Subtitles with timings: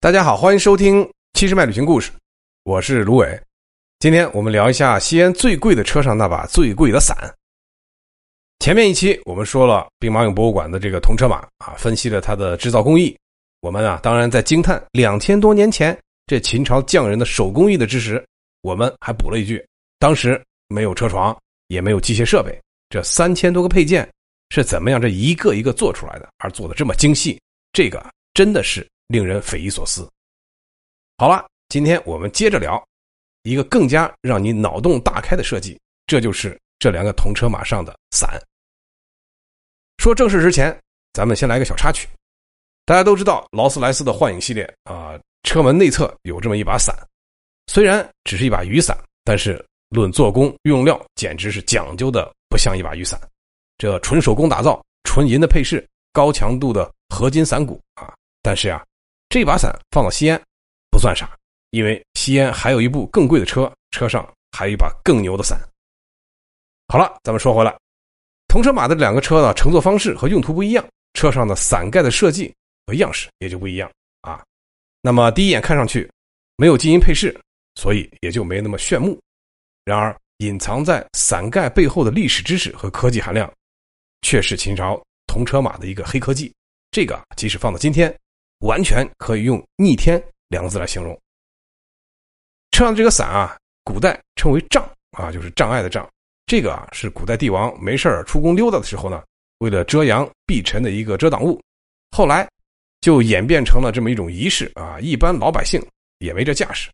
[0.00, 2.12] 大家好，欢迎收听《七十迈旅行故事》，
[2.62, 3.36] 我是卢伟。
[3.98, 7.16] 今天我们聊一下西安最贵的车上那把最贵的伞。
[8.60, 13.18] 前面一期我们说了兵马俑博物馆的这个铜车马啊，分析了它的制造工艺。
[13.58, 18.24] 我们啊，当然在惊叹两千多年前这秦朝匠人的手工艺的知识，
[18.60, 19.66] 我们还补了一句：
[19.98, 21.36] 当时没有车床，
[21.66, 22.56] 也没有机械设备，
[22.88, 24.08] 这三千多个配件
[24.50, 27.36] 是怎么样这一个一个做出来的，而做的这么精细？
[27.72, 28.00] 这个
[28.32, 28.88] 真的是。
[29.08, 30.08] 令人匪夷所思。
[31.16, 32.82] 好了，今天我们接着聊
[33.42, 38.40] 一个更加让你脑洞大开的设计，这就是这两个铜车马上的伞。
[39.96, 40.78] 说正事之前，
[41.12, 42.08] 咱们先来个小插曲。
[42.84, 46.94] 大家都知道劳斯莱斯的幻影系列啊，车门内侧有这么一把伞，
[47.66, 53.20] 虽然只是一把雨伞，但是论做工、用料，简直是讲究的不像一把雨伞。
[53.76, 58.84] 这纯手工打造，纯银的配饰，高强度的合金伞骨啊，但是呀。
[59.28, 60.40] 这把伞放到西安
[60.90, 61.30] 不算啥，
[61.70, 65.60] 因为西安还有一部更贵的车，车上还有一把更牛的伞。
[66.88, 67.78] 好了，咱们说回来，
[68.48, 72.54] 同车马的两个车呢，乘坐方式和用途不一样，车上的伞盖的设计
[72.86, 73.90] 和样式也就不一样
[74.22, 74.42] 啊。
[75.02, 76.10] 那么第一眼看上去
[76.56, 77.38] 没有金银配饰，
[77.74, 79.20] 所以也就没那么炫目。
[79.84, 83.52] 然而隐藏在伞盖背后的历史知识和科技含量，
[84.22, 86.50] 却是秦朝同车马的一个黑科技。
[86.90, 88.10] 这个即使放到今天。
[88.60, 91.18] 完全可以用“逆天”两个字来形容。
[92.70, 96.08] 车上的这个伞啊，古代称为障啊，就是障碍的障。
[96.46, 99.22] 这个啊，是古代帝王没事出宫溜达的时候呢，
[99.58, 101.60] 为了遮阳避尘的一个遮挡物。
[102.10, 102.48] 后来
[103.00, 105.84] 就演变成了这么一种仪式啊，一般老百姓
[106.18, 106.90] 也没这架势。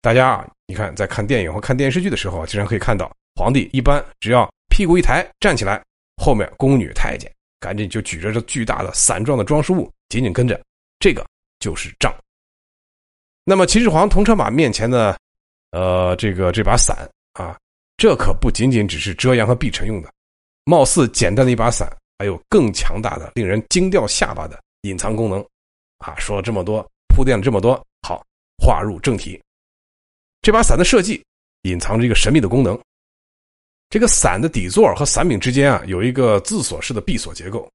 [0.00, 5.82] 大家啊，你看在看电影或看电视剧的时候，经常可以看到皇帝一般只要屁股一抬站起来，
[6.16, 10.60] 后面宫女太监赶紧就举着这巨大的伞状的装饰物，紧紧跟着。
[10.98, 11.26] 这个
[11.58, 12.14] 就是杖。
[13.44, 15.18] 那么秦始皇铜车马面前的，
[15.70, 17.58] 呃，这个这把伞啊，
[17.96, 20.12] 这可不仅仅只是遮阳和避尘用的，
[20.64, 25.40] 貌似简单的一把伞，还有更强大的、令人惊掉下巴的隐藏功能。
[25.98, 28.24] 啊，说了这么多，铺垫了这么多，好，
[28.58, 29.40] 划入正题。
[30.42, 31.24] 这把伞的设计
[31.62, 32.78] 隐藏着一个神秘的功能。
[33.88, 37.66] 这个伞的底座和伞柄之间啊，有一个自锁式的闭锁结构。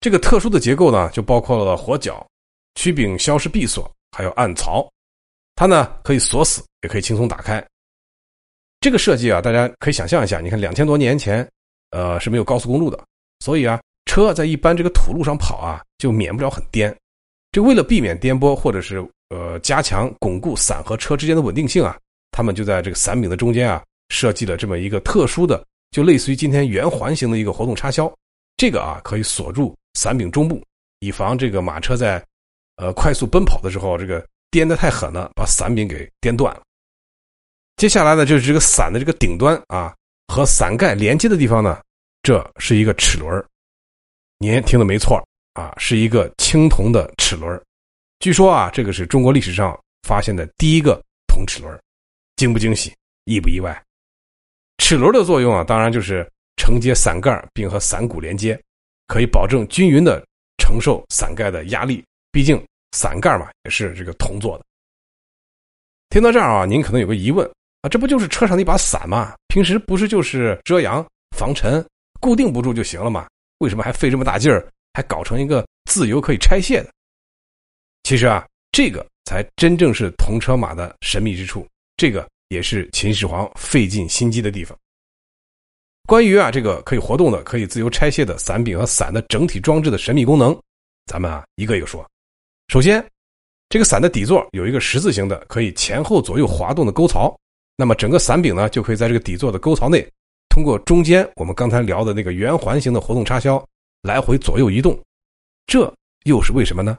[0.00, 2.26] 这个特殊的结构呢，就包括了火角。
[2.74, 4.88] 曲柄消失闭锁，还有暗槽，
[5.54, 7.64] 它呢可以锁死，也可以轻松打开。
[8.80, 11.48] 这个设计啊，大家可以想象一下，你看两千多年前，
[11.90, 12.98] 呃是没有高速公路的，
[13.40, 16.94] 所以啊，车在一般这个土路上跑啊，就免不了很颠。
[17.52, 21.96] 这为了避免颠簸，或者是呃加强巩固伞和车之间的稳定性啊，
[22.30, 28.12] 他们就在这个伞柄的中间啊，设计了这么一个特殊的，就类似于今天圆环形的一个活动插销。
[28.56, 30.60] 这个啊可以锁住伞柄中部，
[31.00, 32.24] 以防这个马车在
[32.76, 36.62] 呃，快速奔跑的时候，这个颠的太狠了，把伞柄给颠断了。
[37.76, 39.94] 接下来呢，就是这个伞的这个顶端啊，
[40.28, 41.80] 和伞盖连接的地方呢，
[42.22, 43.44] 这是一个齿轮。
[44.38, 45.22] 您听的没错
[45.54, 47.60] 啊，是一个青铜的齿轮。
[48.20, 51.80] 据说啊，这个是中国历史上发现的第一个铜齿轮，
[52.36, 52.94] 惊不惊喜，
[53.24, 53.82] 意不意外？
[54.78, 58.60] 齿轮的作用啊，当然就是承接伞盖并和伞骨连接，
[59.06, 60.24] 可以保证均匀的
[60.58, 62.04] 承受伞盖的压力。
[62.32, 62.60] 毕竟
[62.92, 64.64] 伞盖嘛也是这个铜做的。
[66.08, 67.48] 听到这儿啊，您可能有个疑问
[67.82, 69.34] 啊，这不就是车上的一把伞吗？
[69.48, 71.06] 平时不是就是遮阳
[71.36, 71.84] 防尘、
[72.20, 73.28] 固定不住就行了吗？
[73.58, 76.90] 为什么还费这么大劲儿，还搞成一个自由可以拆卸的？
[78.02, 81.66] 其实啊，这个才真正是铜车马的神秘之处，
[81.96, 84.76] 这个也是秦始皇费尽心机的地方。
[86.06, 90.58] 关于啊这个可以活动的、可以自由拆卸的伞柄和伞的整体装置的神秘功能，
[91.06, 92.06] 咱们啊一个一个说。
[92.68, 93.04] 首先，
[93.68, 97.34] 这个伞的底座有一个十字形的可以前后左右滑动的沟槽，
[97.76, 100.06] 那么整个伞柄呢就可以在这个底座的沟槽内，
[100.48, 103.62] 通过中间我们刚才聊的那个圆环形的活动插销
[104.02, 104.98] 来回左右移动。
[105.66, 105.92] 这
[106.24, 106.98] 又是为什么呢？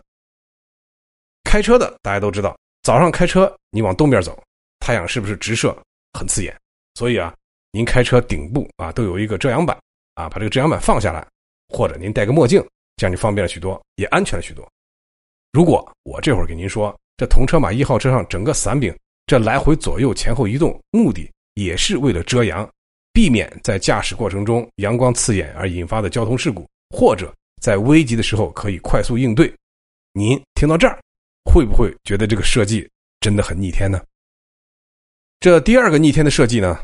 [1.43, 4.41] 开车的大家都知道，早上开车你往东边走，
[4.79, 5.75] 太阳是不是直射
[6.13, 6.55] 很刺眼？
[6.95, 7.33] 所以啊，
[7.71, 9.77] 您开车顶部啊都有一个遮阳板
[10.15, 11.27] 啊，把这个遮阳板放下来，
[11.69, 12.63] 或者您戴个墨镜，
[12.97, 14.67] 这样就方便了许多，也安全了许多。
[15.53, 18.91] 如果我这会儿给您说，这铜车马一号车上整个伞柄
[19.27, 22.67] 这来回左右前后移动，目的也是为了遮阳，
[23.13, 29.53] 避免在驾驶过程中阳光刺眼而引发的交通事故，或者在危急的时候可以快速应对。
[30.13, 30.99] 您听到这儿，
[31.45, 32.89] 会不会觉得这个设计
[33.19, 34.01] 真的很逆天呢？
[35.39, 36.79] 这第二个逆天的设计呢，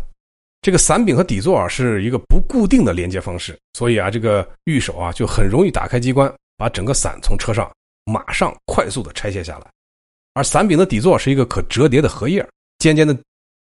[0.61, 7.67] 这个伞柄和底座啊是一个不固定的连接方式，所以啊，这个御手啊就很容易打开机关，把整个伞从车上。
[8.05, 9.71] 马上快速的拆卸下来，
[10.33, 12.47] 而伞柄的底座是一个可折叠的荷叶，
[12.79, 13.17] 尖尖的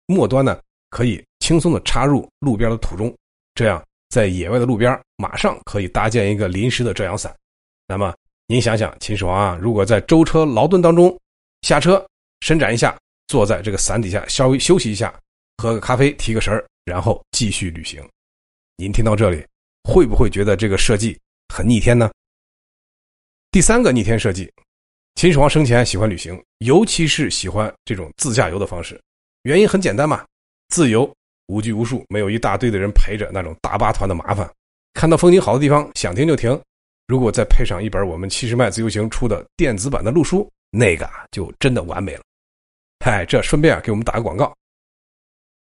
[0.06, 3.14] 末端呢可以轻松的插入路边的土中，
[3.54, 7.34] 这样在野外的路边马上可以搭建一个临时的遮阳伞。
[7.86, 8.14] 那么
[8.46, 11.16] 您想想，秦始皇啊，如果在舟车劳顿当中
[11.62, 12.04] 下车
[12.40, 12.96] 伸展一下，
[13.28, 15.12] 坐在这个伞底下稍微休息一下，
[15.56, 18.06] 喝个咖啡提个神儿，然后继续旅行，
[18.76, 19.44] 您听到这里
[19.84, 21.18] 会不会觉得这个设计
[21.48, 22.10] 很逆天呢？
[23.56, 24.52] 第三个逆天设计。
[25.14, 29.00] 秦始皇生前喜欢旅行，尤其是喜欢这种自驾游的方式。
[29.44, 30.26] 原因很简单嘛，
[30.68, 31.10] 自由、
[31.46, 34.46] 无拘无束，没有一大堆的人陪着，那种大巴团的麻烦。
[34.92, 36.60] 看到风景好的地方，想停就停。
[37.06, 42.22] 如果再配上一本我们七十迈自由行出的电子版的路书，那个就真的完美了。
[43.02, 44.54] 嗨，这顺便啊给我们打个广告。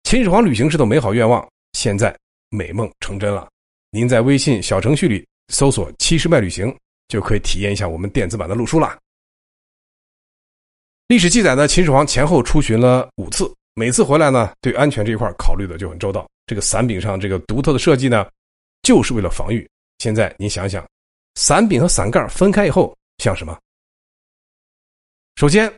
[0.04, 2.14] 秦始皇旅行时的美好愿望，现在
[2.50, 3.48] 美梦成真了。
[3.92, 6.78] 您在微信小程序里搜索“七十迈旅行”，
[7.08, 8.98] 就可以体验一下我们电子版的路书啦。
[11.08, 16.28] 历史记载呢，秦始皇前后出巡了五次，每次回来呢，对安全这一块考虑的就很周到。
[16.46, 18.30] 这个伞柄上这个独特的设计呢，
[18.82, 19.66] 就是为了防御。
[20.00, 20.86] 现在您想想，
[21.36, 23.58] 伞柄和伞盖分开以后像什么？
[25.36, 25.72] 首先，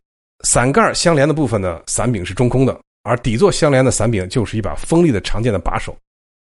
[0.46, 5.96] 伞盖相连的部分呢，伞柄是中空的，而底座相连的伞柄就是一把锋利的长剑的把手。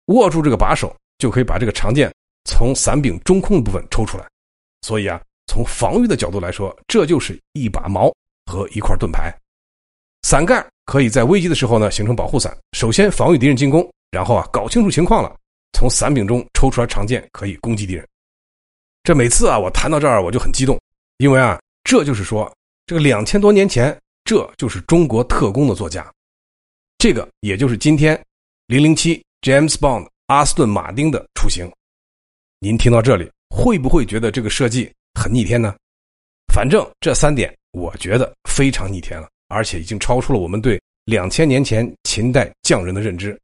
[0.05, 2.09] 握住这个把手，就可以把这个长剑
[2.45, 4.25] 从伞柄中空的部分抽出来。
[4.81, 8.13] 所以啊，从防御的角度来说，这就是一把矛。
[8.49, 9.29] 和一块盾牌，
[10.21, 15.35] 伞盖可以在危机的时候呢形成保护伞，首先防御敌人进攻，然后啊搞清楚情况了，
[15.73, 18.07] 从伞柄中抽出来长剑可以攻击敌人。
[19.03, 20.79] 这每次啊我谈到这儿我就很激动，
[21.17, 22.49] 因为啊这就是说
[22.85, 23.93] 这个两千多年前
[24.23, 26.09] 这就是中国特工的座驾，
[26.97, 28.17] 这个也就是今天
[28.67, 31.69] 零零七 James Bond 阿斯顿马丁的雏形。
[32.59, 35.75] 您听到这里会不会觉得这个设计很逆天呢？
[36.53, 37.51] 反正这三点。
[37.73, 43.37] 我觉得非常逆天了，而且已经超出了我们对两千年前秦代匠人的认知。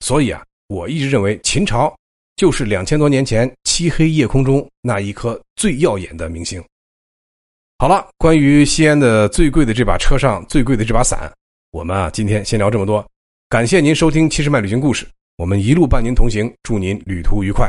[0.00, 1.92] 所以啊，我一直认为秦朝
[2.36, 6.62] 就是两千多年前漆黑夜空中那一颗最耀眼的明星。
[7.78, 11.32] 好了，关于西安的最贵的这把车上最贵的这把伞，
[11.72, 13.04] 我们啊今天先聊这么多。
[13.48, 15.04] 感谢您收听《七十迈旅行故事》，
[15.38, 17.68] 我们一路伴您同行，祝您旅途愉快。